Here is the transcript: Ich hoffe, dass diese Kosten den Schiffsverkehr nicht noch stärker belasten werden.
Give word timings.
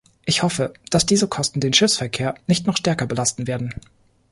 Ich 0.25 0.41
hoffe, 0.41 0.73
dass 0.89 1.05
diese 1.05 1.27
Kosten 1.27 1.59
den 1.59 1.73
Schiffsverkehr 1.73 2.33
nicht 2.47 2.65
noch 2.65 2.75
stärker 2.75 3.05
belasten 3.05 3.45
werden. 3.45 3.71